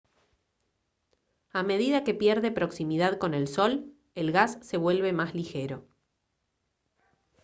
a 1.51 1.61
medida 1.61 2.03
que 2.03 2.15
pierde 2.15 2.49
proximidad 2.51 3.19
con 3.19 3.35
el 3.35 3.47
sol 3.47 3.93
el 4.15 4.31
gas 4.31 4.57
se 4.63 4.77
vuelve 4.77 5.13
más 5.13 5.35
ligero 5.35 5.87